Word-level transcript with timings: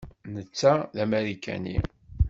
Netta 0.33 0.73
d 0.95 0.97
Amarikani. 1.03 1.77